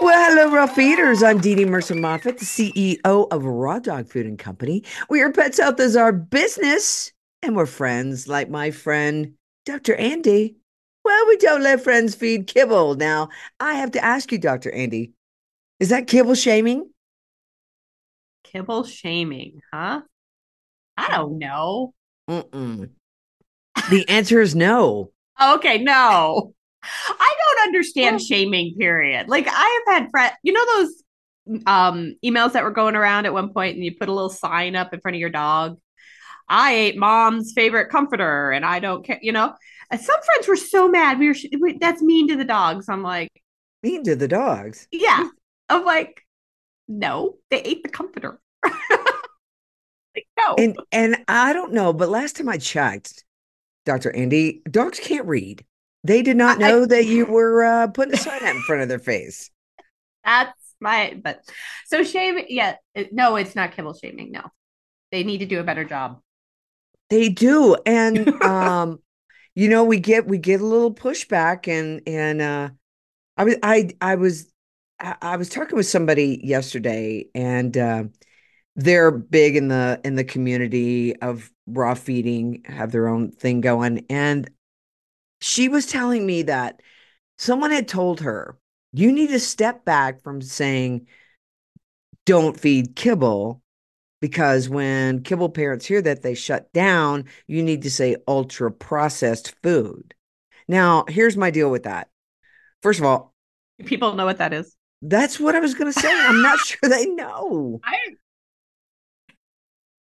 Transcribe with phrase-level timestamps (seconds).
[0.00, 1.22] Well, hello, Raw Feeders.
[1.22, 4.82] I'm Dee Dee Mercer Moffat, the CEO of Raw Dog Food and Company.
[5.10, 9.34] We are Pets Health is our business, and we're friends like my friend,
[9.66, 9.94] Dr.
[9.94, 10.54] Andi.
[11.04, 12.94] Well, we don't let friends feed kibble.
[12.94, 13.28] Now,
[13.60, 14.70] I have to ask you, Dr.
[14.70, 15.12] Andi,
[15.80, 16.88] is that kibble shaming?
[18.44, 20.00] Kibble shaming, huh?
[20.96, 21.10] I mm.
[21.14, 21.92] don't know.
[22.26, 22.88] Mm-mm.
[23.90, 25.12] The answer is no.
[25.38, 26.54] Okay, no.
[27.60, 29.28] Don't understand shaming, period.
[29.28, 31.02] Like I have had friends, you know those
[31.66, 34.76] um emails that were going around at one point and you put a little sign
[34.76, 35.78] up in front of your dog.
[36.48, 39.54] I ate mom's favorite comforter and I don't care, you know.
[39.92, 41.18] Some friends were so mad.
[41.18, 42.88] We were we, that's mean to the dogs.
[42.88, 43.30] I'm like,
[43.82, 44.86] Mean to the dogs.
[44.92, 45.28] yeah.
[45.68, 46.22] I'm like,
[46.88, 48.40] no, they ate the comforter.
[48.64, 50.54] like, no.
[50.58, 53.24] And and I don't know, but last time I checked,
[53.86, 54.12] Dr.
[54.12, 55.64] Andi, dogs can't read.
[56.04, 58.82] They did not I- know that you were uh, putting a sign out in front
[58.82, 59.50] of their face.
[60.24, 61.42] That's my but
[61.86, 64.40] so shame yeah it- no it's not kibble shaming no
[65.12, 66.20] they need to do a better job
[67.10, 67.76] They do.
[67.86, 69.00] And um,
[69.54, 72.68] you know, we get we get a little pushback and and uh
[73.36, 74.50] I was I I was
[75.00, 78.04] I, I was talking with somebody yesterday and uh
[78.76, 84.06] they're big in the in the community of raw feeding, have their own thing going.
[84.08, 84.50] And
[85.40, 86.80] she was telling me that
[87.38, 88.58] someone had told her,
[88.92, 91.06] you need to step back from saying
[92.26, 93.62] don't feed kibble
[94.20, 99.54] because when kibble parents hear that they shut down you need to say ultra processed
[99.62, 100.14] food.
[100.68, 102.08] Now here's my deal with that.
[102.82, 103.34] First of all
[103.84, 104.76] people know what that is.
[105.02, 106.12] That's what i was going to say.
[106.12, 107.80] I'm not sure they know.
[107.82, 107.96] I,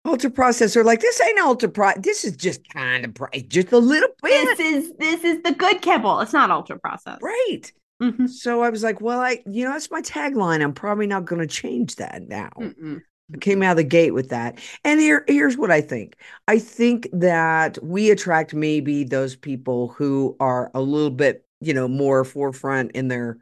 [0.06, 3.72] ultra processed are like this ain't ultra pro this is just kind of pro- just
[3.72, 7.72] a little bit this is this is the good kibble it's not ultra processed right
[8.02, 8.30] Mhm.
[8.30, 11.42] so i was like well i you know that's my tagline i'm probably not going
[11.42, 13.02] to change that now Mm-mm.
[13.42, 14.58] came out of the gate with that.
[14.86, 16.16] And here, here's what I think.
[16.48, 21.88] I think that we attract maybe those people who are a little bit, you know,
[21.90, 23.38] more forefront in their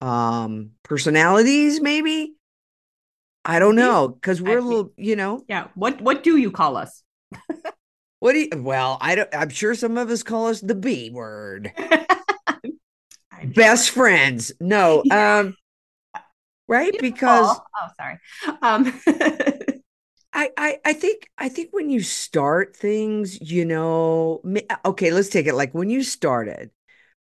[0.00, 2.34] um personalities, maybe.
[3.48, 6.76] I don't know, because we're a little, you know, yeah what what do you call
[6.76, 7.02] us
[8.20, 11.10] what do you well, I don't I'm sure some of us call us the B
[11.10, 11.72] word.
[13.54, 13.94] Best sure.
[13.94, 14.52] friends.
[14.60, 15.56] No, um,
[16.66, 16.94] right?
[17.00, 18.18] Because oh sorry
[18.60, 19.00] um
[20.32, 24.42] I, I I think I think when you start things, you know,
[24.84, 26.70] okay, let's take it like when you started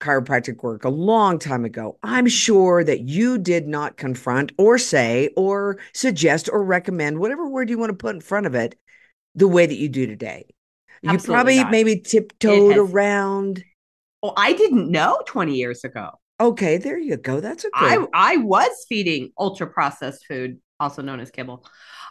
[0.00, 1.98] chiropractic work a long time ago.
[2.02, 7.70] I'm sure that you did not confront or say or suggest or recommend whatever word
[7.70, 8.78] you want to put in front of it
[9.34, 10.46] the way that you do today.
[11.02, 11.70] You probably not.
[11.70, 13.62] maybe tiptoed around.
[14.22, 17.40] well i didn't know 20 years ago Okay, there you go.
[17.40, 18.08] That's a I good.
[18.12, 21.64] I was feeding ultra processed food, also known as kibble.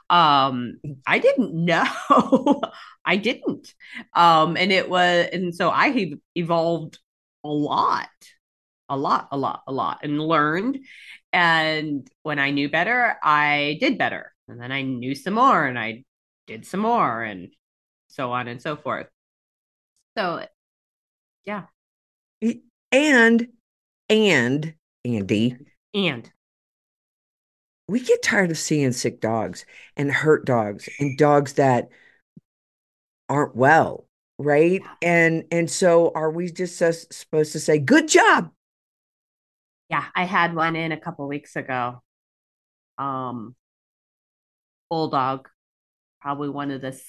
[0.09, 2.61] Um, I didn't know.
[3.05, 3.73] I didn't.
[4.13, 6.99] Um, and it was, and so I evolved
[7.43, 8.09] a lot,
[8.89, 10.79] a lot, a lot, a lot, and learned.
[11.31, 14.33] And when I knew better, I did better.
[14.47, 16.03] And then I knew some more, and I
[16.47, 17.49] did some more, and
[18.07, 19.07] so on and so forth.
[20.17, 20.45] So,
[21.45, 21.63] yeah,
[22.91, 23.47] and
[24.09, 24.73] and
[25.05, 25.57] Andi,
[25.93, 26.31] and
[27.87, 29.65] we get tired of seeing sick dogs
[29.97, 31.89] and hurt dogs and dogs that
[33.29, 34.07] aren't well
[34.43, 38.51] right and and so are we just supposed to say good job
[39.89, 42.01] Yeah, I had one in a couple weeks ago.
[42.97, 43.55] Um,
[44.89, 45.49] bulldog,
[46.19, 46.99] probably one of the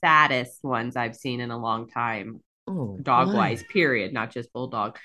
[0.00, 4.98] saddest ones I've seen in a long time, oh dog wise, period, not just bulldog.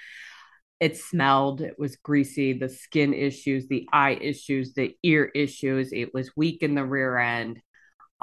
[0.80, 5.92] It smelled, it was greasy, the skin issues, the eye issues, the ear issues.
[5.92, 7.60] It was weak in the rear end.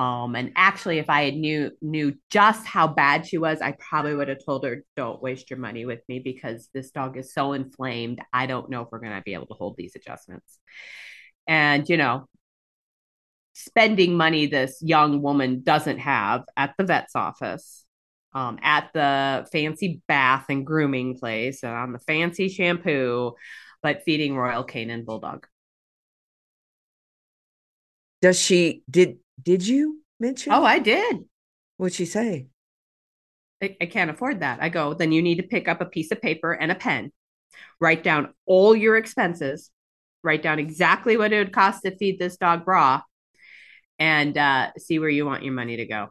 [0.00, 4.14] Um, and actually, if I had knew knew just how bad she was, I probably
[4.14, 7.52] would have told her, "Don't waste your money with me because this dog is so
[7.52, 8.23] inflamed.
[8.32, 10.58] I don't know if we're going to be able to hold these adjustments."
[11.47, 12.29] And you know,
[13.52, 17.85] spending money this young woman doesn't have at the vet's office,
[18.32, 23.35] um, at the fancy bath and grooming place, and on the fancy shampoo,
[23.82, 25.46] but feeding Royal Canin Bulldog.
[28.23, 30.52] Does she did did you mention?
[30.52, 31.25] Oh, I did.
[31.76, 32.48] What'd she say?
[33.62, 34.62] I, I can't afford that.
[34.62, 37.12] I go, then you need to pick up a piece of paper and a pen,
[37.81, 39.70] write down all your expenses,
[40.22, 43.02] write down exactly what it would cost to feed this dog raw,
[43.98, 46.08] and uh, see where you want your money to go.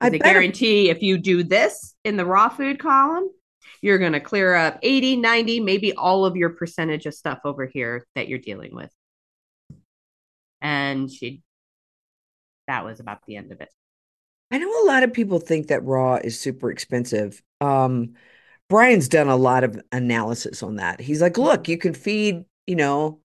[0.00, 3.30] I guarantee if you do this in the raw food column,
[3.80, 7.66] you're going to clear up 80, 90, maybe all of your percentage of stuff over
[7.66, 8.90] here that you're dealing with.
[10.60, 11.42] And she,
[12.66, 13.72] that was about the end of it.
[14.50, 17.42] I know a lot of people think that raw is super expensive.
[17.60, 18.14] Um,
[18.68, 21.00] Brian's done a lot of analysis on that.
[21.00, 23.20] He's like, look, you can feed, you know,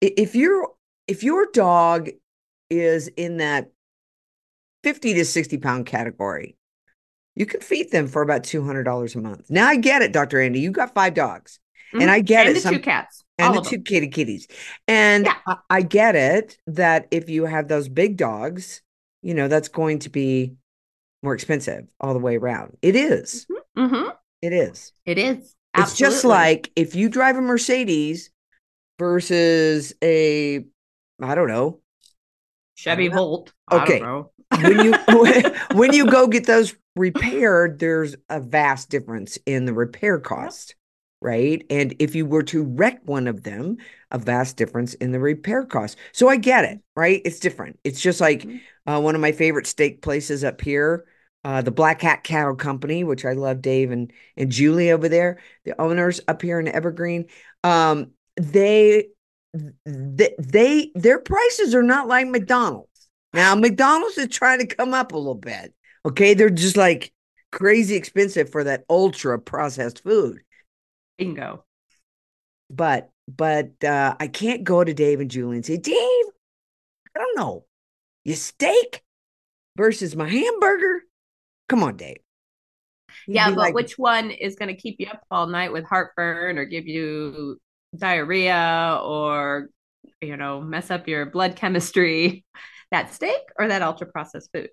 [0.00, 0.68] if you're
[1.06, 2.08] if your dog
[2.70, 3.70] is in that
[4.82, 6.56] 50 to 60 pound category,
[7.34, 9.50] you can feed them for about $200 a month.
[9.50, 10.38] Now I get it, Dr.
[10.38, 10.60] Andi.
[10.60, 11.58] You've got five dogs.
[11.92, 12.02] Mm-hmm.
[12.02, 12.54] And I get and it.
[12.54, 13.24] The Some, two cats.
[13.40, 13.84] And the two them.
[13.84, 14.48] kitty kitties.
[14.88, 15.34] And yeah.
[15.46, 18.82] I, I get it that if you have those big dogs,
[19.22, 20.54] you know, that's going to be
[21.22, 22.76] more expensive all the way around.
[22.82, 23.46] It is.
[23.76, 23.94] Mm-hmm.
[23.94, 24.10] Mm-hmm.
[24.42, 24.92] It is.
[25.04, 25.54] It is.
[25.74, 25.82] Absolutely.
[25.82, 28.30] It's just like if you drive a Mercedes
[28.98, 30.64] versus a,
[31.20, 31.80] I don't know,
[32.74, 33.52] Chevy Volt.
[33.70, 34.00] Okay.
[34.00, 34.94] when you
[35.74, 40.74] when you go get those repaired, there's a vast difference in the repair cost.
[41.20, 41.64] Right?
[41.70, 43.76] And if you were to wreck one of them,
[44.10, 45.96] a vast difference in the repair cost.
[46.12, 47.20] So I get it, right?
[47.24, 47.78] It's different.
[47.84, 48.90] It's just like mm-hmm.
[48.90, 51.04] uh, one of my favorite steak places up here
[51.44, 55.40] uh, the Black Hat Cattle Company, which I love Dave and and Julie over there,
[55.64, 57.26] the owners up here in Evergreen.
[57.64, 59.08] Um, they
[59.84, 62.88] they, they their prices are not like McDonald's.
[63.32, 65.74] Now McDonald's is trying to come up a little bit.
[66.04, 67.12] Okay, they're just like
[67.52, 70.40] crazy expensive for that ultra processed food.
[71.20, 71.64] Bingo.
[72.68, 77.36] But but uh, I can't go to Dave and Julie and say, Dave, I don't
[77.36, 77.64] know,
[78.24, 79.02] your steak
[79.76, 81.02] versus my hamburger
[81.70, 82.16] Come on, Dave.
[83.28, 85.84] You'd yeah, but like, which one is going to keep you up all night with
[85.84, 87.60] heartburn or give you
[87.96, 89.68] diarrhea or,
[90.20, 92.44] you know, mess up your blood chemistry?
[92.90, 94.70] That steak or that ultra processed food?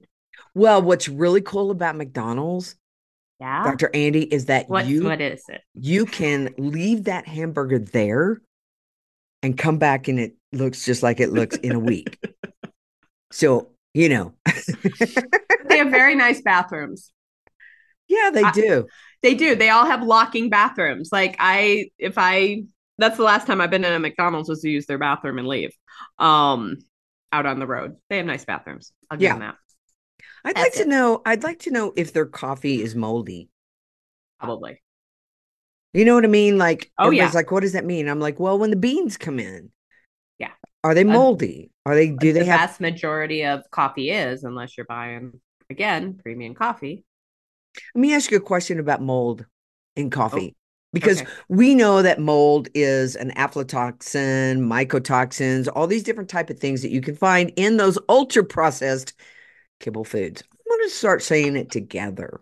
[0.56, 2.76] Well, what's really cool about McDonald's,
[3.40, 3.90] yeah, Dr.
[3.94, 5.62] Andi, is that what, you what is it?
[5.76, 8.42] You can leave that hamburger there
[9.44, 12.20] and come back and it looks just like it looks in a week.
[13.30, 14.34] So you know.
[15.66, 17.12] they have very nice bathrooms.
[18.08, 18.86] Yeah, they do.
[18.88, 18.92] I,
[19.22, 19.56] they do.
[19.56, 21.10] They all have locking bathrooms.
[21.12, 22.64] Like I if I
[22.98, 25.48] that's the last time I've been in a McDonald's was to use their bathroom and
[25.48, 25.72] leave.
[26.20, 26.78] Um
[27.34, 27.98] out on the road.
[28.10, 28.94] They have nice bathrooms.
[29.12, 29.34] I'll give yeah.
[29.34, 29.56] them that.
[30.44, 30.84] I'd that's like it.
[30.84, 33.50] to know I'd like to know if their coffee is moldy.
[34.40, 34.82] Probably.
[35.94, 36.58] You know what I mean?
[36.58, 37.32] Like, oh yeah.
[37.34, 38.08] like, what does that mean?
[38.08, 39.72] I'm like, well, when the beans come in,
[40.38, 40.52] yeah,
[40.84, 41.72] are they moldy?
[41.86, 42.10] Are they?
[42.10, 42.60] Do they the have?
[42.60, 45.40] Vast majority of coffee is, unless you're buying
[45.70, 47.04] again premium coffee.
[47.96, 49.46] Let me ask you a question about mold
[49.96, 50.56] in oh, coffee.
[50.56, 50.58] Oh,
[50.94, 51.32] because okay.
[51.50, 56.92] we know that mold is an aflatoxin, mycotoxins, all these different type of things that
[56.92, 59.14] you can find in those ultra processed
[59.80, 60.44] kibble foods.
[60.52, 62.42] I'm going to start saying it together.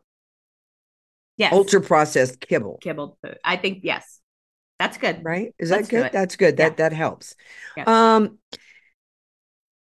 [1.38, 1.54] Yes.
[1.54, 2.78] Ultra processed kibble.
[2.82, 3.38] Kibble food.
[3.44, 4.22] I think yes.
[4.80, 5.22] That's good.
[5.24, 5.54] Right?
[5.60, 6.12] Is Let's that good?
[6.12, 6.58] That's good.
[6.58, 6.70] Yeah.
[6.70, 7.36] That that helps.
[7.76, 7.88] Yes.
[7.88, 8.40] Um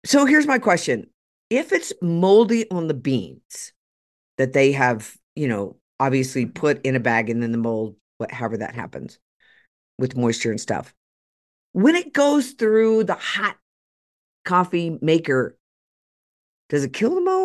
[0.05, 1.09] so here's my question.
[1.49, 3.73] If it's moldy on the beans
[4.37, 8.57] that they have, you know, obviously put in a bag and then the mold, whatever
[8.57, 9.19] that happens
[9.97, 10.93] with moisture and stuff,
[11.73, 13.57] when it goes through the hot
[14.45, 15.57] coffee maker,
[16.69, 17.40] does it kill the mold?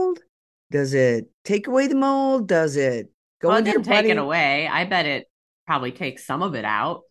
[0.70, 2.48] Does it take away the mold?
[2.48, 4.66] Does it go well, it didn't take it away.
[4.66, 5.26] I bet it
[5.66, 7.02] probably takes some of it out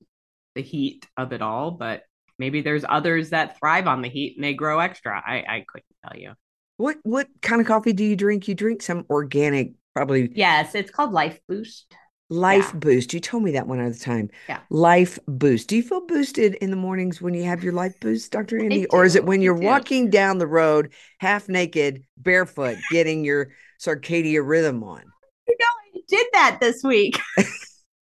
[0.56, 2.04] the heat of it all, but
[2.40, 5.22] maybe there's others that thrive on the heat and they grow extra.
[5.26, 6.34] I, I couldn't tell you.
[6.78, 8.48] What what kind of coffee do you drink?
[8.48, 10.32] You drink some organic, probably.
[10.34, 11.84] Yes, it's called Lifeboost.
[12.30, 12.80] Life yeah.
[12.80, 13.14] Boost.
[13.14, 14.30] You told me that one other time.
[14.50, 14.60] Yeah.
[14.72, 15.68] Lifeboost.
[15.68, 18.58] Do you feel boosted in the mornings when you have your Lifeboost, Dr.
[18.58, 18.88] Andi?
[18.90, 24.48] Or is it when you're walking down the road half naked, barefoot, getting your circadian
[24.48, 25.04] rhythm on?
[25.48, 27.20] You know, I did that this week.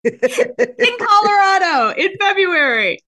[0.03, 2.99] in Colorado in February.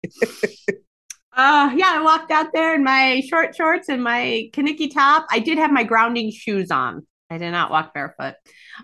[1.35, 5.25] Uh yeah, I walked out there in my short shorts and my Kaniki top.
[5.31, 7.07] I did have my grounding shoes on.
[7.33, 8.35] I did not walk barefoot.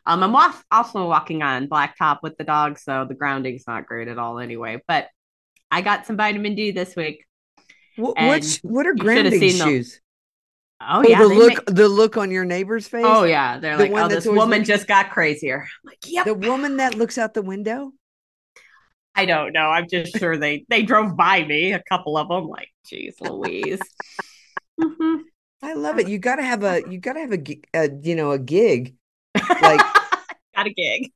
[0.05, 4.07] Um, I'm off, also walking on blacktop with the dog, so the grounding's not great
[4.07, 4.81] at all anyway.
[4.87, 5.07] But
[5.69, 7.25] I got some vitamin D this week.
[7.95, 10.01] What what's, what are grounding shoes?
[10.81, 11.65] Oh, oh yeah, the look make...
[11.65, 13.05] the look on your neighbor's face.
[13.05, 14.63] Oh yeah, they're the like, oh, this woman looking...
[14.63, 15.61] just got crazier.
[15.61, 16.25] I'm like, yep.
[16.25, 17.91] The woman that looks out the window.
[19.13, 19.69] I don't know.
[19.69, 22.47] I'm just sure they they drove by me, a couple of them.
[22.47, 23.81] Like, geez, Louise.
[24.81, 25.15] mm-hmm.
[25.61, 26.07] I love it.
[26.07, 28.95] You got to have a you got to have a, a, you know a gig.
[29.35, 29.79] Like
[30.55, 31.11] got a gig.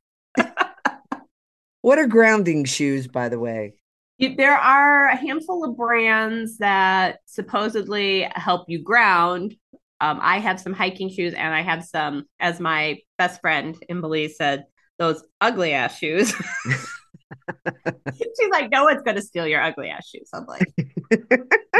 [1.80, 3.74] what are grounding shoes, by the way?
[4.18, 9.56] There are a handful of brands that supposedly help you ground.
[10.00, 14.00] Um, I have some hiking shoes, and I have some, as my best friend in
[14.00, 14.64] Belize said,
[14.98, 16.34] those ugly ass shoes.
[18.16, 20.30] She's like, no one's going to steal your ugly ass shoes.
[20.32, 20.74] I'm like,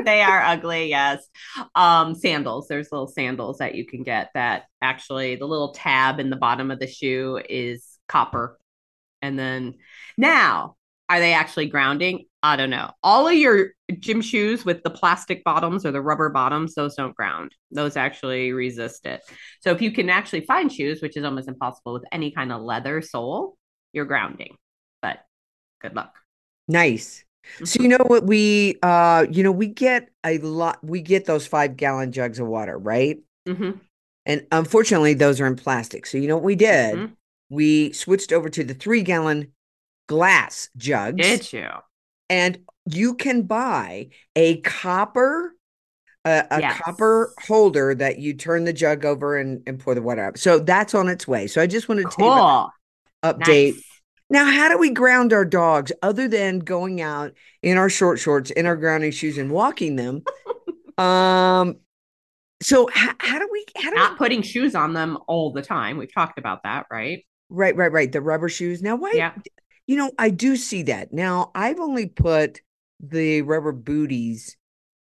[0.05, 1.27] they are ugly, yes.
[1.75, 2.69] Um, sandals.
[2.69, 6.71] There's little sandals that you can get that actually the little tab in the bottom
[6.71, 8.59] of the shoe is copper.
[9.23, 9.75] And then
[10.19, 10.77] now,
[11.09, 12.27] are they actually grounding?
[12.43, 12.91] I don't know.
[13.03, 13.71] All of your
[14.01, 17.55] gym shoes with the plastic bottoms or the rubber bottoms, those don't ground.
[17.71, 19.23] Those actually resist it.
[19.61, 22.63] So if you can actually find shoes, which is almost impossible with any kind of
[22.63, 23.57] leather sole,
[23.93, 24.57] you're grounding.
[25.01, 25.19] But
[25.85, 26.17] good luck.
[26.67, 27.25] Nice.
[27.63, 31.47] So you know what we uh you know we get a lot we get those
[31.47, 33.19] 5 gallon jugs of water, right?
[33.47, 33.73] Mm-hmm.
[34.27, 36.07] And unfortunately those are in plastic.
[36.07, 36.97] So you know what we did?
[36.97, 37.13] Mm-hmm.
[37.51, 39.53] We switched over to the 3 gallon
[40.09, 41.17] glass jugs.
[41.17, 41.69] Did you?
[42.31, 45.55] And you can buy a copper
[46.25, 46.81] a, a yes.
[46.81, 50.39] copper holder that you turn the jug over and, and pour the water out.
[50.39, 51.47] So that's on its way.
[51.47, 52.71] So I just wanted to cool.
[53.23, 53.75] update.
[53.75, 53.94] Nice.
[54.31, 58.51] Now, how do we ground our dogs other than going out in our short shorts,
[58.51, 60.23] in our grounding shoes, and walking them?
[60.99, 61.77] um,
[62.63, 64.19] so how, how do we how do not we...
[64.19, 65.99] putting shoes on them all the time?
[65.99, 67.25] We've talked about that, right?
[67.51, 68.11] Right, right, right.
[68.11, 68.83] The rubber shoes.
[68.83, 69.13] Now, why?
[69.15, 69.33] Yeah.
[69.87, 71.13] You know, I do see that.
[71.13, 72.63] Now, I've only put
[73.01, 74.57] the rubber booties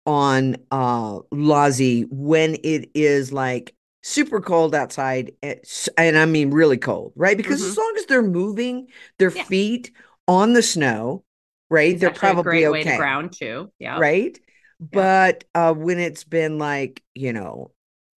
[0.08, 5.56] on uh Lozzie when it is like super cold outside eh,
[5.98, 7.38] and I mean really cold, right?
[7.38, 7.70] Because mm-hmm.
[7.70, 8.88] as long as they're moving
[9.20, 9.44] their yeah.
[9.44, 9.92] feet
[10.28, 11.24] on the snow,
[11.70, 11.94] right?
[11.94, 12.84] It's they're probably okay.
[12.84, 13.72] to ground too.
[13.80, 14.00] Yeah.
[14.00, 14.38] Right?
[14.80, 14.88] Yeah.
[14.92, 17.72] But uh when it's been like, you know,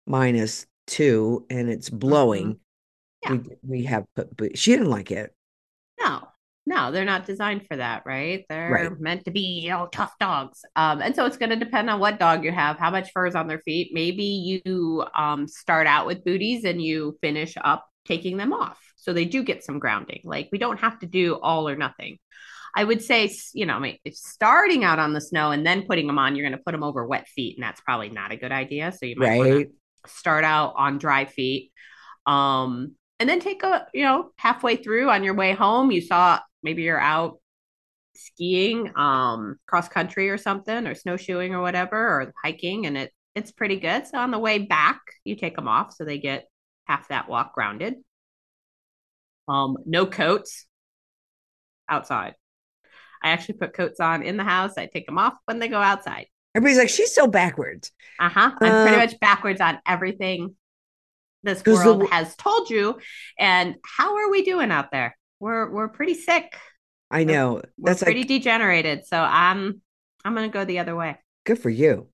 [0.06, 2.58] minus 2 and it's blowing,
[3.24, 3.34] mm-hmm.
[3.34, 3.40] yeah.
[3.62, 5.34] we we have put but she didn't like it.
[6.66, 6.90] No.
[6.90, 8.44] They're not designed for that, right?
[8.48, 9.00] They're right.
[9.00, 10.60] meant to be, you know, tough dogs.
[10.76, 13.26] Um, and so it's going to depend on what dog you have, how much fur
[13.26, 13.90] is on their feet.
[13.92, 18.78] Maybe you um, start out with booties and you finish up taking them off.
[18.96, 20.20] So they do get some grounding.
[20.24, 22.18] Like we don't have to do all or nothing.
[22.74, 25.86] I would say, you know, I mean, if starting out on the snow and then
[25.86, 28.32] putting them on, you're going to put them over wet feet, and that's probably not
[28.32, 28.90] a good idea.
[28.90, 29.68] So you might right.
[30.06, 31.70] start out on dry feet.
[32.26, 36.40] Um, and then take a, you know, halfway through on your way home, you saw
[36.62, 37.38] maybe you're out
[38.16, 43.50] skiing um cross country or something or snowshoeing or whatever or hiking and it it's
[43.50, 44.06] pretty good.
[44.06, 46.48] So on the way back you take them off so they get
[46.84, 47.94] half that walk grounded.
[49.48, 50.66] Um no coats
[51.88, 52.34] outside.
[53.22, 54.78] I actually put coats on in the house.
[54.78, 56.26] I take them off when they go outside.
[56.54, 57.90] Everybody's like she's so backwards.
[58.20, 58.52] Uh-huh.
[58.60, 60.54] I'm uh, pretty much backwards on everything
[61.44, 62.98] this world the, has told you
[63.38, 66.56] and how are we doing out there we're we're pretty sick.
[67.10, 67.62] I know.
[67.76, 69.06] We're, That's pretty like, degenerated.
[69.06, 69.82] So I'm
[70.24, 71.18] I'm gonna go the other way.
[71.44, 72.08] Good for you.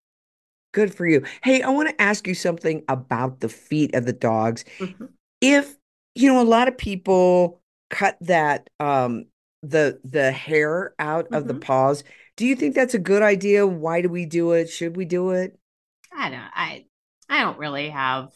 [0.72, 1.24] Good for you.
[1.42, 4.64] Hey, I want to ask you something about the feet of the dogs.
[4.78, 5.06] Mm-hmm.
[5.40, 5.76] If
[6.16, 9.26] you know a lot of people cut that um
[9.62, 11.34] the the hair out mm-hmm.
[11.34, 11.60] of the mm-hmm.
[11.60, 12.02] paws,
[12.36, 13.64] do you think that's a good idea?
[13.64, 14.70] Why do we do it?
[14.70, 15.56] Should we do it?
[16.12, 16.86] I don't I
[17.28, 18.30] I don't really have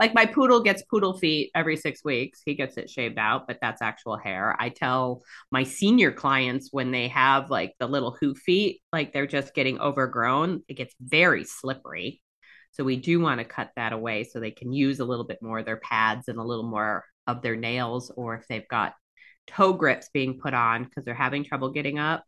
[0.00, 2.42] like my poodle gets poodle feet every six weeks.
[2.44, 4.56] He gets it shaved out, but that's actual hair.
[4.58, 9.26] I tell my senior clients when they have like the little hoof feet, like they're
[9.26, 12.20] just getting overgrown, it gets very slippery.
[12.72, 15.40] So we do want to cut that away so they can use a little bit
[15.40, 18.94] more of their pads and a little more of their nails, or if they've got
[19.46, 22.24] toe grips being put on because they're having trouble getting up.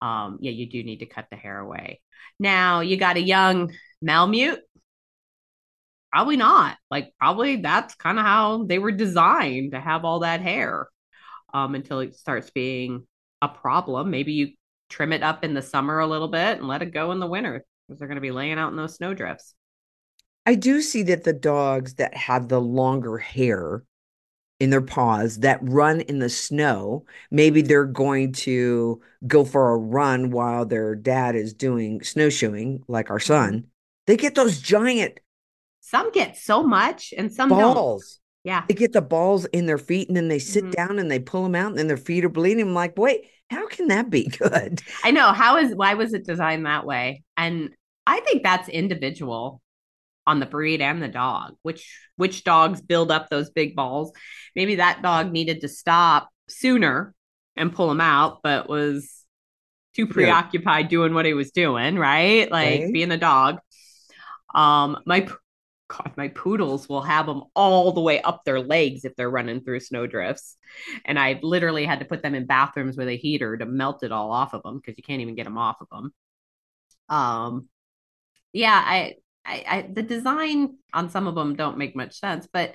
[0.00, 2.00] Um, yeah, you do need to cut the hair away.
[2.38, 4.60] Now you got a young Malamute
[6.12, 6.76] probably not.
[6.90, 10.88] Like probably that's kind of how they were designed to have all that hair
[11.52, 13.06] um, until it starts being
[13.42, 14.10] a problem.
[14.10, 14.48] Maybe you
[14.88, 17.26] trim it up in the summer a little bit and let it go in the
[17.26, 19.54] winter because they're going to be laying out in those snow drifts.
[20.46, 23.84] I do see that the dogs that have the longer hair
[24.60, 29.76] in their paws that run in the snow, maybe they're going to go for a
[29.76, 33.66] run while their dad is doing snowshoeing, like our son.
[34.06, 35.20] They get those giant
[35.88, 38.20] some get so much and some balls.
[38.44, 38.52] Don't.
[38.52, 38.64] Yeah.
[38.68, 40.72] They get the balls in their feet and then they sit mm-hmm.
[40.72, 42.62] down and they pull them out and then their feet are bleeding.
[42.62, 44.80] I'm like, wait, how can that be good?
[45.02, 45.32] I know.
[45.32, 47.22] How is why was it designed that way?
[47.36, 47.70] And
[48.06, 49.60] I think that's individual
[50.26, 51.56] on the breed and the dog.
[51.62, 54.12] Which which dogs build up those big balls?
[54.54, 57.14] Maybe that dog needed to stop sooner
[57.56, 59.10] and pull him out, but was
[59.94, 62.50] too preoccupied doing what he was doing, right?
[62.50, 62.92] Like Okay.
[62.92, 63.58] being a dog.
[64.54, 65.28] Um, my
[65.88, 69.62] God, my poodles will have them all the way up their legs if they're running
[69.62, 70.56] through snow drifts,
[71.04, 74.12] and I've literally had to put them in bathrooms with a heater to melt it
[74.12, 76.12] all off of them because you can't even get them off of them.
[77.08, 77.68] Um,
[78.52, 82.74] yeah, I, I, I, the design on some of them don't make much sense, but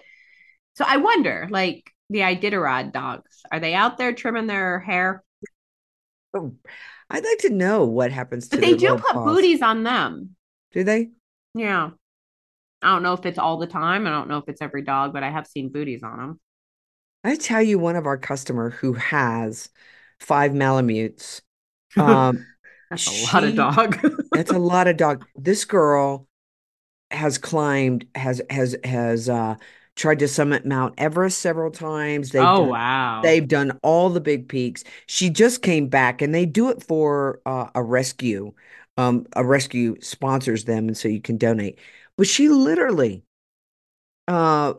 [0.76, 5.24] so I wonder, like the Iditarod dogs, are they out there trimming their hair?
[6.34, 6.56] Oh,
[7.10, 9.36] I'd like to know what happens to But they do put paws.
[9.36, 10.36] booties on them.
[10.72, 11.12] Do they?
[11.54, 11.92] Yeah.
[12.84, 14.06] I don't know if it's all the time.
[14.08, 16.40] I don't know if it's every dog, but I have seen booties on them.
[17.24, 19.70] I tell you, one of our customer who has
[20.20, 21.42] five Malamutes.
[21.96, 22.48] Um,
[22.90, 24.00] That's a lot of dog.
[24.32, 25.26] that's a lot of dog.
[25.36, 26.28] This girl
[27.12, 29.56] has climbed, has has has uh
[29.96, 32.32] tried to summit Mount Everest several times.
[32.32, 33.22] They've oh done, wow.
[33.22, 34.84] they've done all the big peaks.
[35.06, 38.54] She just came back, and they do it for uh, a rescue.
[38.98, 41.80] Um, a rescue sponsors them, and so you can donate.
[42.18, 43.24] But she literally,
[44.28, 44.74] uh,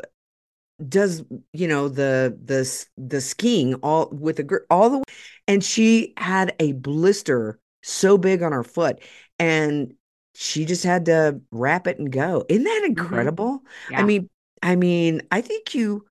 [0.89, 5.05] does you know the the the skiing all with a girl all the way
[5.49, 9.01] and she had a blister so big on her foot
[9.39, 9.95] and
[10.35, 13.63] she just had to wrap it and go isn't that incredible
[13.97, 14.03] i Mm-hmm.
[14.03, 14.03] Yeah.
[14.03, 14.31] mean
[14.63, 16.05] i mean i think you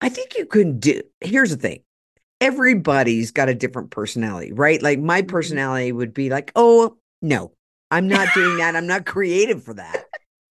[0.00, 1.80] i think you can do here's the thing
[2.40, 5.28] everybody's got a different personality right like my Mhm.
[5.28, 7.52] personality would be like oh no
[7.90, 10.05] i'm not doing that i'm not creative for that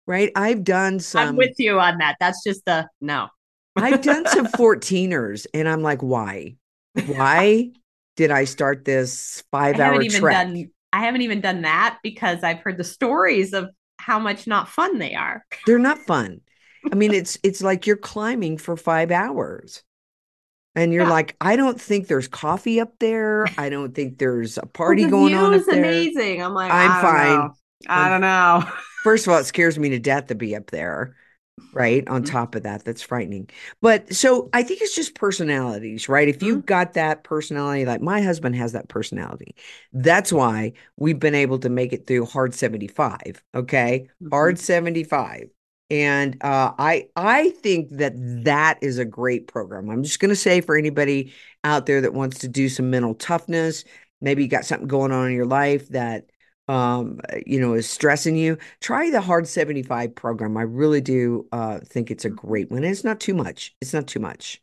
[0.08, 2.18] right i've done some I'm with you on that.
[2.20, 3.30] That's just the no.
[3.78, 6.56] I've done some 14ers and I'm like, why?
[7.04, 7.72] Why
[8.16, 10.48] did I start this five I haven't hour even trek?
[10.54, 14.70] done I haven't even done that because I've heard the stories of how much not
[14.70, 15.46] fun they are.
[15.66, 16.42] They're not fun.
[16.92, 19.84] I mean, it's it's like you're climbing for five hours.
[20.76, 21.08] And you're Yeah.
[21.08, 23.54] like, I don't think there's coffee up there.
[23.58, 26.08] I don't think there's a party the going view on up is there.
[26.08, 26.42] amazing.
[26.42, 27.52] I'm like, I'm I fine.
[27.52, 27.56] know.
[27.88, 28.64] I don't know.
[29.06, 31.16] First of all, it scares me to death to be up there,
[31.74, 32.08] right?
[32.08, 32.32] On Mhm.
[32.32, 33.50] top of that, that's frightening.
[33.82, 36.28] But so I think it's just personalities, right?
[36.28, 39.56] If you've got that personality, like my husband has that personality,
[39.94, 43.44] that's why we've been able to make it through hard 75.
[43.54, 44.08] Okay.
[44.32, 45.50] Hard 75.
[45.92, 48.14] And uh, I I think that
[48.46, 49.90] that is a great program.
[49.92, 53.14] I'm just going to say for anybody out there that wants to do some mental
[53.14, 53.84] toughness,
[54.22, 56.26] maybe you got something going on in your life that
[56.68, 61.80] um you know is stressing you try the hard 75 program i really do uh
[61.86, 64.62] think it's a great one and it's not too much it's not too much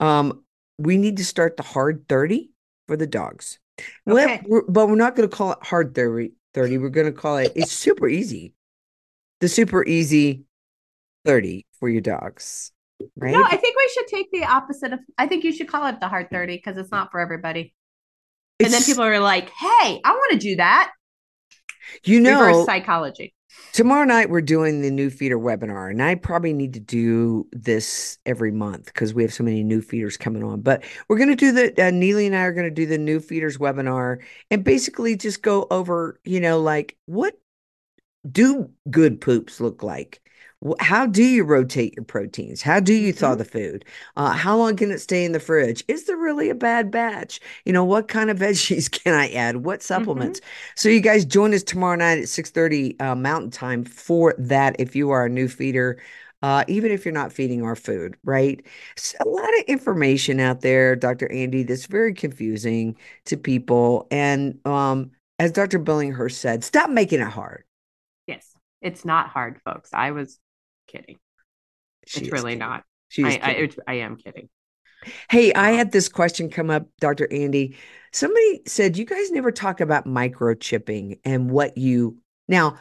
[0.00, 0.42] um
[0.78, 2.50] we need to start the hard 30
[2.88, 3.60] for the dogs
[4.04, 4.42] Well, Okay.
[4.46, 7.36] we're- but we're not going to call it hard 30 30 we're going to call
[7.36, 8.52] it it's super easy
[9.40, 10.44] the super easy
[11.24, 12.72] 30 for your dogs
[13.16, 15.86] right No, I think we should take the opposite of I think you should call
[15.86, 17.74] it the hard 30 because it's not for everybody.
[18.60, 20.92] And then people are like, hey, I want to do that.
[22.04, 23.34] You know Reverse psychology.
[23.72, 28.18] Tomorrow night we're doing the new feeder webinar, and I probably need to do this
[28.26, 30.60] every month because we have so many new feeders coming on.
[30.60, 32.98] But we're going to do the uh, Neely and I are going to do the
[32.98, 34.18] new feeders webinar
[34.50, 37.34] and basically just go over, you know, like what
[38.30, 40.20] do good poops look like?
[40.80, 42.62] How do you rotate your proteins?
[42.62, 43.36] How do you thaw Mhm.
[43.36, 43.84] the food?
[44.16, 45.84] Uh, how long can it stay in the fridge?
[45.88, 47.40] Is there really a bad batch?
[47.64, 49.58] You know, what kind of veggies can I add?
[49.58, 50.40] What supplements?
[50.74, 54.96] So you guys join us tomorrow night at 6:30 uh, Mountain Time for that if
[54.96, 55.98] you are a new feeder.
[56.42, 58.66] Uh, even if you're not feeding our food, right?
[58.96, 61.26] So a lot of information out there, Dr.
[61.28, 64.06] Andi, that's very confusing to people.
[64.10, 65.78] And um, as Dr.
[65.78, 67.64] Billinghurst said, stop making it hard.
[68.26, 68.52] Yes.
[68.80, 69.90] It's not hard, folks.
[69.94, 70.38] I was
[70.86, 71.18] kidding.
[72.06, 72.58] She it's really kidding.
[72.58, 72.84] not.
[73.08, 73.70] She I, I.
[73.86, 74.48] I am kidding.
[75.30, 77.28] Hey, I had this question come up, Dr.
[77.30, 77.76] Andi.
[78.12, 82.18] Somebody said you guys never talk about microchipping and what you
[82.48, 82.78] now,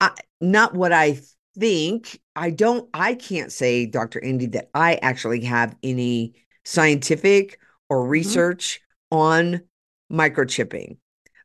[0.00, 1.20] I, not what I
[1.58, 2.20] think.
[2.34, 4.20] I don't, I can't say, Dr.
[4.20, 9.62] Andi, that I actually have any scientific or research on
[10.10, 10.96] microchipping.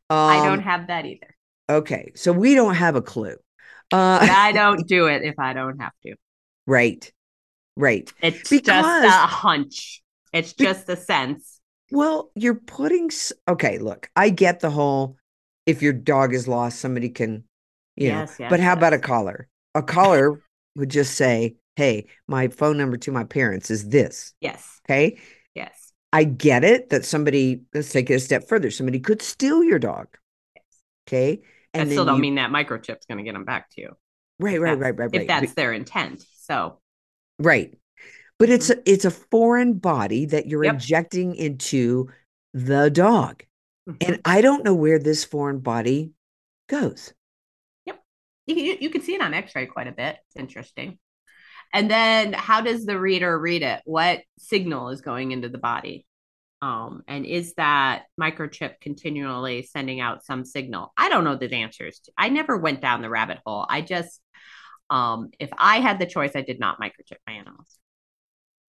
[0.10, 1.36] I don't Um, have that either.
[1.70, 3.36] okay, so we don't have a clue.
[3.92, 6.16] Uh, I don't do it if I don't have to.
[6.68, 7.12] right,
[7.76, 8.12] right.
[8.22, 10.02] It's just a hunch.
[10.34, 11.62] It's just a sense.
[11.92, 15.18] Well, you're putting, s- okay, look, I get the whole
[15.66, 17.44] if your dog is lost, somebody can,
[17.96, 19.06] you know, Yes, yes, but how about a yes.
[19.06, 19.48] caller?
[19.74, 20.42] A caller
[20.76, 24.34] would just say, hey, my phone number to my parents is this.
[24.40, 24.82] Yes.
[24.86, 25.20] Okay.
[25.56, 25.94] Yes.
[26.14, 29.80] I get it that somebody, let's take it a step further, somebody could steal your
[29.80, 30.08] dog.
[31.08, 31.42] Okay.
[31.76, 33.90] I And still don't you- mean that microchip's going to get them back to you.
[34.40, 35.22] right, right, right, right, right.
[35.22, 36.26] If that's their intent.
[36.40, 36.80] So
[37.40, 37.78] Right.
[38.40, 40.74] but it's a it's a foreign body that you're Yep.
[40.76, 42.10] injecting into
[42.54, 43.44] the dog.
[43.90, 44.08] Mhm.
[44.08, 46.12] And I don't know where this foreign body
[46.70, 47.14] goes.
[48.48, 51.00] you, you, you can see it on x-ray quite a bit it's interesting
[51.74, 56.06] and then how does the reader read it what signal is going into the body
[56.62, 62.00] um, and is that microchip continually sending out some signal i don't know the answers
[62.00, 64.22] to, i never went down the rabbit hole i just
[64.90, 67.78] um, if i had the choice i did not microchip my animals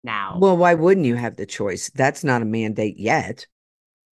[0.03, 1.91] now Well, why wouldn't you have the choice?
[1.93, 3.45] That's not a mandate yet.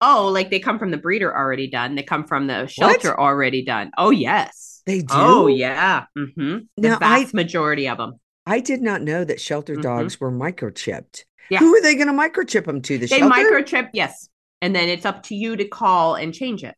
[0.00, 3.64] oh like they come from the breeder already done they come from the shelter already
[3.64, 5.06] done oh yes They do.
[5.10, 6.58] oh yeah mm-hmm.
[6.76, 9.82] the Now, I- vast majority of them I did not know that shelter Mhm.
[9.82, 11.24] dogs were microchipped.
[11.50, 11.58] Yeah.
[11.58, 12.98] Who are they going to microchip them to?
[12.98, 13.34] The They shelter?
[13.34, 14.28] microchip, yes.
[14.60, 16.74] And then it's up to you to call and change it.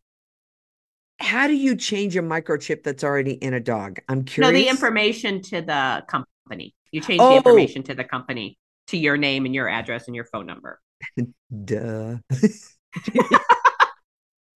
[1.21, 3.99] How do you change a microchip that's already in a dog?
[4.09, 4.53] I'm curious.
[4.53, 6.75] No, the information to the company.
[6.93, 7.31] You change Oh.
[7.31, 10.81] the information to the company to your name and your address and your phone number.
[11.65, 12.17] Duh.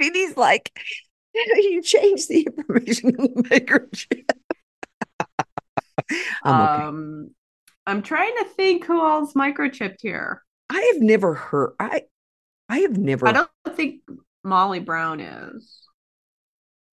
[0.01, 0.71] Beanie's like,
[1.35, 4.31] you change the information on the microchip.
[6.45, 6.85] I'm okay.
[6.85, 7.31] Um,
[7.89, 10.43] I'm trying to think who else microchipped here.
[10.71, 11.73] I have never heard.
[11.81, 12.03] I
[12.69, 13.27] I have never.
[13.27, 14.03] I don't think
[14.45, 15.83] Molly Brown is.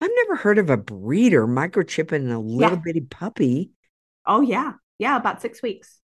[0.02, 2.82] I've never heard of a breeder microchipping a little Yeah.
[2.84, 3.72] bitty puppy.
[4.26, 6.00] Oh yeah, yeah, about six weeks.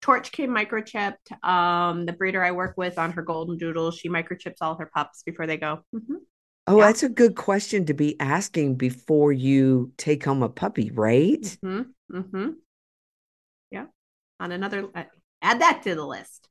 [0.00, 1.30] Torch came microchipped.
[1.48, 5.22] Um, the breeder I work with on her golden doodle, she microchips all her pups
[5.22, 5.84] before they go.
[5.94, 6.16] Mhm.
[6.66, 6.86] Oh, Yeah.
[6.86, 11.40] that's a good question to be asking before you take home a puppy, right?
[11.64, 12.16] Mm-hmm.
[12.16, 12.50] Mm-hmm.
[14.42, 15.04] On another, uh,
[15.40, 16.48] add that to the list.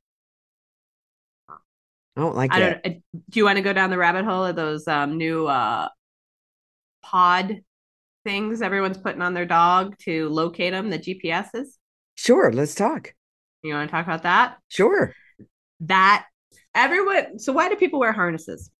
[2.16, 2.82] I don't like I it.
[2.82, 2.86] don't.
[2.96, 2.98] Uh,
[3.30, 5.88] do you want to go down the rabbit hole of those um, new uh,
[7.02, 7.60] pod
[8.24, 10.88] things everyone's putting on their dog to locate them?
[10.88, 11.66] The GPSs.
[12.14, 13.14] Sure, let's talk.
[13.62, 14.56] You want to talk about that?
[14.68, 15.12] Sure,
[15.80, 16.24] That
[16.74, 17.38] everyone.
[17.38, 18.70] So why do people wear harnesses?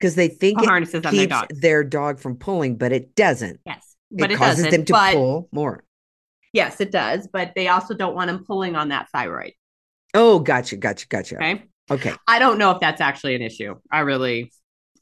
[0.00, 3.60] because they think it harnesses on their keeps their dog from pulling, but it doesn't.
[3.66, 4.86] Yes, but it it, causes doesn't.
[4.86, 5.84] them to pull more.
[6.52, 7.28] Yes, it does.
[7.32, 9.52] But they also don't want them pulling on that thyroid.
[10.14, 11.36] Oh, gotcha, gotcha, gotcha.
[11.36, 11.62] Okay.
[11.90, 12.14] Okay.
[12.28, 13.74] I don't know if that's actually an issue.
[13.90, 14.52] I really,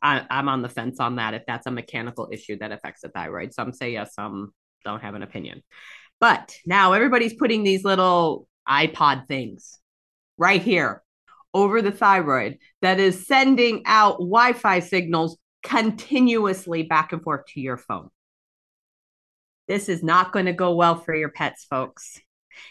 [0.03, 1.35] I, I'm on the fence on that.
[1.35, 4.53] If that's a mechanical issue that affects the thyroid, some say yes, some
[4.85, 5.63] don't have an opinion.
[6.21, 9.79] But now everybody's putting these little iPod things
[10.39, 11.03] right here
[11.53, 17.77] over the thyroid that is sending out Wi-Fi signals continuously back and forth to your
[17.77, 18.09] phone.
[19.71, 22.19] This is not going to go well for your pets, folks.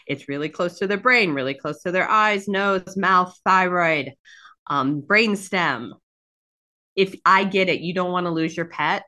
[0.06, 4.12] It's really close to their brain, really close to their eyes, nose, mouth, thyroid,
[4.66, 5.94] um, brain stem.
[6.94, 9.04] If I get it, you don't want to lose your pet.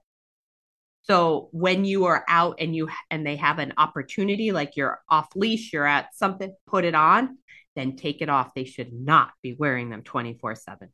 [1.02, 5.28] So when you are out and you and they have an opportunity, like you're off
[5.37, 7.37] leash, you're at something, put it on,
[7.76, 8.55] then take it off.
[8.55, 10.88] They should not be wearing them 24 7.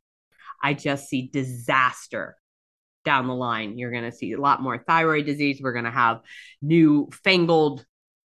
[0.60, 2.34] I just see disaster
[3.08, 3.78] down the line.
[3.78, 5.60] You're going to see a lot more thyroid disease.
[5.62, 6.20] We're going to have
[6.60, 7.84] new fangled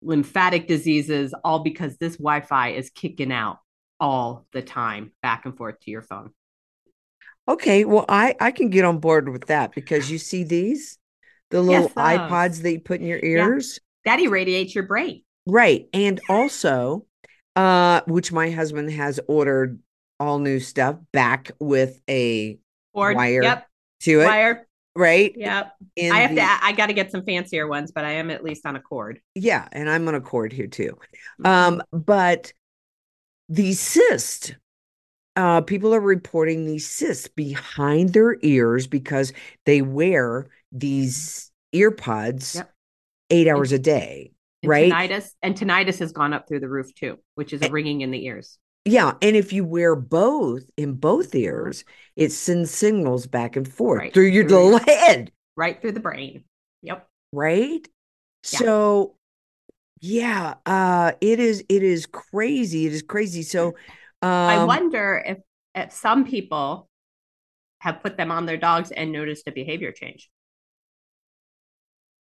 [0.01, 3.59] lymphatic diseases, all because this Wi Fi is kicking out
[3.99, 6.31] all the time back and forth to your phone.
[7.47, 7.85] Okay.
[7.85, 10.97] Well, I I can get on board with that because you see these,
[11.51, 15.23] the little Yes, iPods that you put in your ears, That irradiates your brain.
[15.45, 15.85] right?
[15.93, 17.05] And also,
[17.55, 19.79] uh, which my husband has ordered
[20.19, 22.57] all new stuff back with a
[22.93, 23.67] Or, Wire yep,
[24.03, 24.67] to it, wire.
[24.95, 25.33] right?
[25.35, 25.73] Yep.
[25.95, 28.29] In I have the- to, I got to get some fancier ones, but I am
[28.29, 29.19] at least on a cord.
[29.35, 30.97] Yeah, and I'm on a cord here too.
[31.41, 31.45] Mm-hmm.
[31.45, 32.53] Um, but
[33.49, 34.55] the cyst,
[35.35, 39.33] uh, people are reporting these cysts behind their ears because
[39.65, 42.71] they wear these ear pods Yep.
[43.31, 44.91] eight hours a day, And right?
[44.91, 48.11] Tinnitus and tinnitus has gone up through the roof too, which is a ringing in
[48.11, 48.57] the ears.
[48.85, 54.03] Yeah, and if you wear both in both ears, it sends signals back and forth
[54.03, 56.43] Right, through your through head, right through the brain.
[56.81, 57.07] Yep.
[57.31, 57.87] right?
[58.51, 58.61] Yeah.
[58.61, 59.15] So
[60.01, 62.87] yeah, uh it is it is crazy.
[62.87, 63.43] It is crazy.
[63.43, 63.75] So
[64.21, 65.37] um I wonder if,
[65.75, 66.89] if some people
[67.79, 70.29] have put them on their dogs and noticed a behavior change.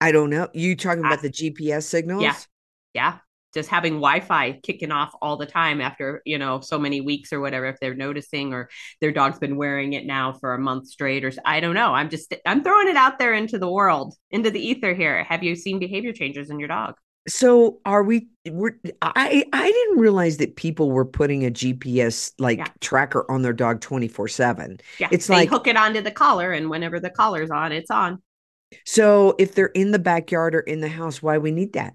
[0.01, 0.49] I don't know.
[0.55, 2.47] You talking about the GPS signals?
[2.95, 2.95] Yeah.
[2.95, 3.19] Yeah.
[3.59, 7.41] Just having Wi-Fi kicking off all the time after, you know, so many weeks or
[7.41, 8.69] whatever, if they're noticing or
[9.01, 11.93] their dog's been wearing it now for a month straight or i don't know.
[11.93, 15.25] I'm just I'm throwing it out there into the world, into the ether here.
[15.25, 16.95] Have you seen behavior changes in your dog?
[17.27, 22.59] So are we we're I I didn't realize that people were putting a GPS like
[22.59, 22.69] Yeah.
[22.81, 24.81] tracker on their dog 24/7.
[25.01, 25.09] Yeah.
[25.11, 28.23] It's they like- hook it onto the collar and whenever the collar's on, it's on.
[28.87, 31.95] So if they're in the backyard or in the house, why we need that?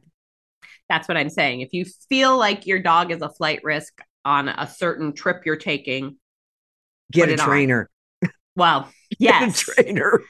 [0.89, 1.61] That's what I'm saying.
[1.61, 5.55] If you feel like your dog is a flight risk on a certain trip you're
[5.55, 6.17] taking,
[7.11, 7.45] Get a it on.
[7.47, 7.89] trainer.
[8.55, 10.21] well, Get yes, a trainer.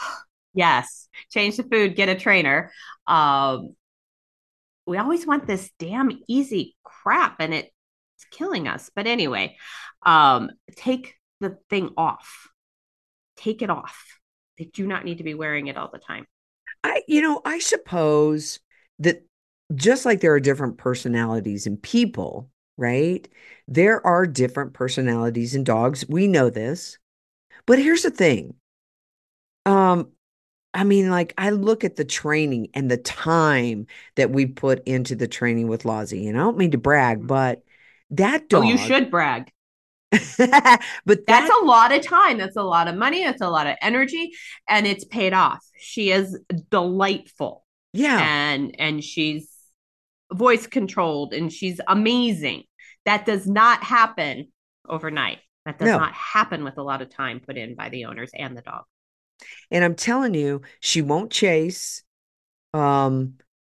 [0.54, 2.72] yes, change the food, get a trainer.
[3.06, 3.74] Um,
[4.86, 7.70] we always want this damn easy crap, and it's
[8.30, 8.90] killing us.
[8.94, 9.56] But anyway,
[10.04, 12.48] um, take the thing off.
[13.36, 14.04] Take it off.
[14.58, 16.26] They do not need to be wearing it all the time.
[16.82, 18.58] I, you know, I suppose
[18.98, 19.22] that
[19.74, 23.28] just like there are different personalities in people, right?
[23.68, 26.04] There are different personalities in dogs.
[26.08, 26.98] We know this.
[27.66, 28.54] But here's the thing.
[29.66, 30.10] Um,
[30.72, 35.14] I mean, like I look at the training and the time that we put into
[35.16, 37.62] the training with Lozzie, and I don't mean to brag, but
[38.10, 38.64] that dog.
[38.64, 39.50] Oh, you should brag.
[40.10, 42.38] but That's a lot of time.
[42.38, 43.22] That's a lot of money.
[43.22, 44.32] That's a lot of energy,
[44.68, 45.64] and it's paid off.
[45.78, 46.38] She is
[46.70, 49.48] delightful, yeah, and and she's
[50.32, 52.64] voice controlled, and she's amazing.
[53.04, 54.52] That does not happen
[54.88, 55.38] overnight.
[55.66, 55.98] That does No.
[55.98, 58.84] not happen with a lot of time put in by the owners and the dog.
[59.70, 62.02] and I'm telling you, she won't chase.
[62.74, 63.34] Um,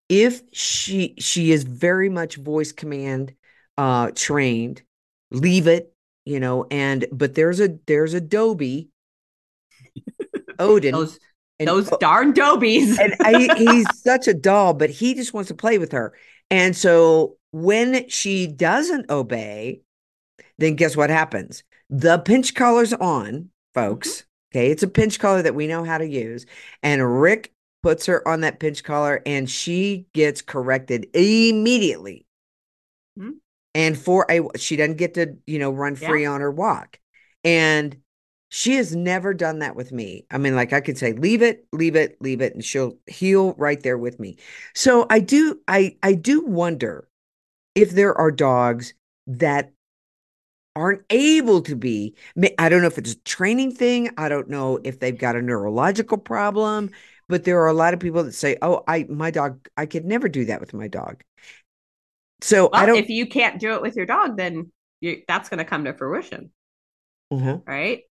[0.09, 3.33] if she she is very much voice command
[3.77, 4.83] uh trained,
[5.31, 5.93] leave it,
[6.25, 8.89] you know, and but there's a there's a Dobie,
[10.59, 11.19] Odin, Those
[11.59, 12.97] and, those darn dobies.
[12.99, 16.13] and I, he's such a doll, but he just wants to play with her.
[16.51, 19.81] And so when she doesn't obey,
[20.57, 21.63] then guess what happens?
[21.89, 24.25] The pinch collar's on, folks.
[24.53, 26.45] Okay, it's a pinch collar that we know how to use.
[26.81, 32.25] And Rick puts her on that pinch collar and she gets corrected immediately.
[33.19, 33.33] Mhm.
[33.73, 36.07] And for a she doesn't get to, you know, run Yeah.
[36.07, 36.99] free on her walk.
[37.43, 37.97] And
[38.55, 40.25] she has never done that with me.
[40.31, 43.53] I mean, like I could say, leave it, leave it, leave it, and she'll heel
[43.57, 44.37] right there with me.
[44.73, 47.09] So I do, I I do wonder
[47.75, 48.93] if there are dogs
[49.27, 49.73] that
[50.75, 52.15] aren't able to be.
[52.59, 54.09] I don't know if it's a training thing.
[54.17, 56.91] I don't know if they've got a neurological problem,
[57.27, 60.05] but there are a lot of people that say, "Oh, I my dog, I could
[60.05, 61.23] never do that with my dog."
[62.41, 62.97] So I don't.
[62.99, 65.93] if you can't do it with your dog, then you, that's going to come to
[65.93, 66.51] fruition.
[67.31, 67.63] Mhm.
[67.65, 68.03] right?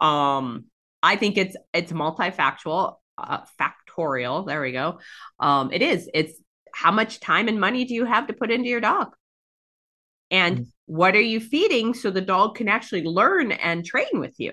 [0.00, 0.64] Um,
[1.02, 4.46] I think it's it's multifactual, uh, factorial.
[4.46, 4.98] There we go.
[5.38, 6.08] Um, it is.
[6.14, 6.34] It's
[6.74, 9.14] how much time and money do you have to put into your dog,
[10.30, 10.66] and Mm.
[10.86, 14.52] what are you feeding so the dog can actually learn and train with you?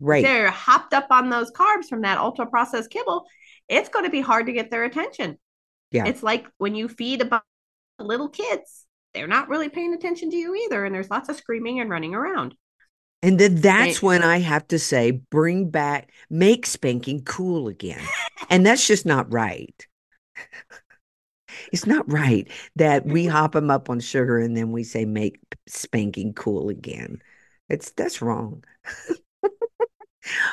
[0.00, 0.22] Right.
[0.24, 3.26] They're hopped up on those carbs from that ultra processed kibble.
[3.68, 5.38] It's going to be hard to get their attention.
[5.90, 6.06] Yeah.
[6.06, 7.42] It's like when you feed a bunch
[7.98, 11.36] of little kids, they're not really paying attention to you either, and there's lots of
[11.36, 12.54] screaming and running around.
[13.26, 18.00] And then that's when I have to say, bring back, make spanking cool again.
[18.50, 19.84] and that's just not right.
[21.72, 25.40] it's not right that we hop them up on sugar and then we say, make
[25.66, 27.20] spanking cool again.
[27.68, 28.62] It's that's wrong.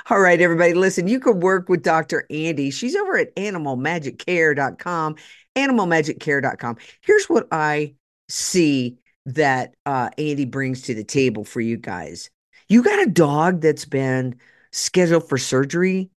[0.10, 2.26] All right, everybody, listen, you can work with Dr.
[2.32, 2.74] Andi.
[2.74, 5.16] She's over at animalmagiccare.com,
[5.56, 6.78] animalmagiccare.com.
[7.02, 7.94] Here's what I
[8.30, 12.32] see that uh, Andi brings to the table for you guys.
[12.68, 14.40] You got a dog that's been
[14.72, 16.10] scheduled for surgery.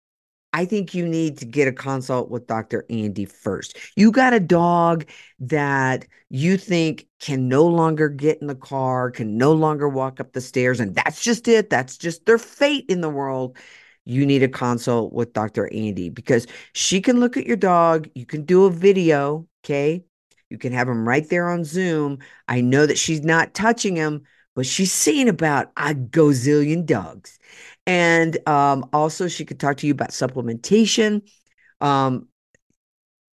[0.53, 2.87] I think you need to get a consult with Dr.
[2.89, 3.77] Andi first.
[3.95, 5.05] You got a dog
[5.41, 10.33] that you think can no longer get in the car, can no longer walk up
[10.33, 11.69] the stairs, and that's just it.
[11.69, 13.59] That's just their fate in the world.
[14.07, 15.69] You need a consult with Dr.
[15.75, 18.09] Andi because she can look at your dog.
[18.15, 20.05] You can do a video, okay?
[20.49, 22.21] You can have him right there on Zoom.
[22.49, 24.23] I know that she's not touching him,
[24.57, 27.39] but she's seen about a gazillion dogs.
[27.87, 31.23] And um, also, she could talk to you about supplementation.
[31.81, 32.27] Um,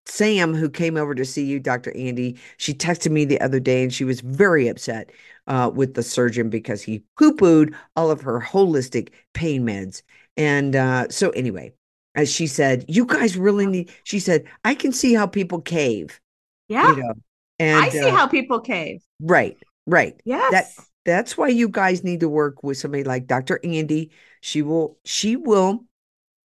[0.04, 1.92] Sam, who came over to see you, Dr.
[1.92, 5.10] Andi, she texted me the other day and she was very upset
[5.46, 10.02] uh, with the surgeon because he poo pooed all of her holistic pain meds.
[10.36, 11.72] And uh, so, anyway,
[12.14, 16.20] as she said, you guys really need, she said, I can see how people cave,
[16.68, 17.14] Yeah, you know.
[17.58, 19.02] And I see uh, how people cave.
[19.20, 19.56] right,
[19.86, 20.20] right.
[20.24, 20.50] Yes.
[20.76, 23.60] That that's why you guys need to work with somebody like Dr.
[23.64, 24.10] Andi.
[24.40, 25.84] She will she will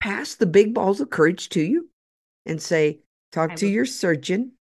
[0.01, 1.89] pass the big balls of courage to you
[2.45, 2.99] and say,
[3.31, 4.53] talk I to will- your surgeon.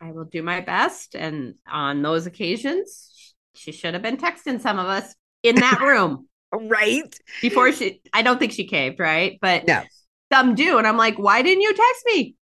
[0.00, 1.14] I will do my best.
[1.14, 6.26] And on those occasions, she should have been texting some of us in that room
[6.52, 7.14] Right?
[7.42, 9.38] before she, I don't think she caved, right?
[9.42, 9.82] But No.
[10.32, 10.78] some do.
[10.78, 12.34] And I'm like, why didn't you text me?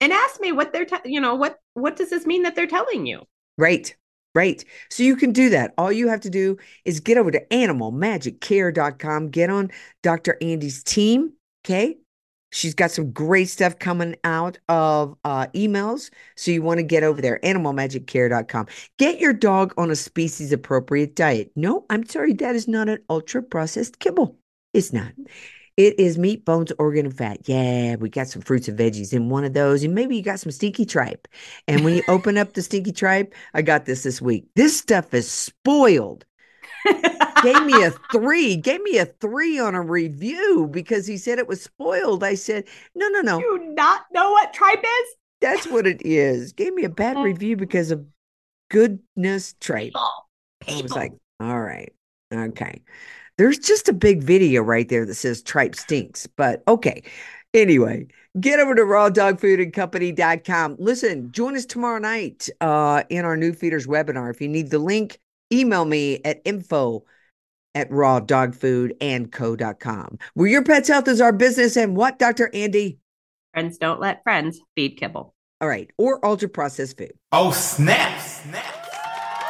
[0.00, 2.66] And ask me what they're, te- you know, what, what does this mean that they're
[2.66, 3.22] telling you?
[3.56, 3.94] Right.
[4.34, 4.64] Right.
[4.90, 5.74] So you can do that.
[5.78, 9.70] All you have to do is get over to animalmagiccare.com, get on
[10.02, 10.36] Dr.
[10.40, 11.32] Andi's team.
[11.64, 11.96] Okay.
[12.50, 16.10] She's got some great stuff coming out of uh, emails.
[16.36, 18.66] So you want to get over there, animalmagiccare.com.
[18.98, 21.50] Get your dog on a species appropriate diet.
[21.56, 24.38] No, I'm sorry, that is not an ultra processed kibble.
[24.72, 25.12] It's not.
[25.78, 27.48] It is meat, bones, organ, and fat.
[27.48, 29.84] Yeah, we got some fruits and veggies in one of those.
[29.84, 31.28] And maybe you got some stinky tripe.
[31.68, 34.46] And when you open up the stinky tripe, I got this this week.
[34.56, 36.26] This stuff is spoiled.
[37.42, 41.46] gave me a three, gave me a three on a review because he said it
[41.46, 42.24] was spoiled.
[42.24, 42.64] I said,
[42.96, 43.38] no, no, no.
[43.38, 45.14] You not know what tripe is?
[45.40, 46.52] That's what it is.
[46.52, 47.24] Gave me a bad Mm.
[47.24, 48.04] review because of
[48.68, 49.92] goodness tripe.
[49.92, 50.02] People.
[50.68, 51.92] I was like, all right,
[52.32, 52.82] okay.
[53.38, 57.02] There's just a big video right there that says tripe stinks, but okay.
[57.54, 58.06] Anyway,
[58.38, 60.76] get over to rawdogfoodandcompany.com.
[60.78, 64.30] Listen, join us tomorrow night uh, in our new feeders webinar.
[64.30, 65.20] If you need the link,
[65.52, 67.04] email me at info
[67.74, 70.18] at rawdogfoodandco.com.
[70.34, 72.50] Where your pet's health is our business and what, Dr.
[72.52, 72.98] Andi?
[73.54, 75.32] Friends don't let friends feed kibble.
[75.60, 77.12] All right, or ultra processed food.
[77.32, 78.77] Oh, snap, snap.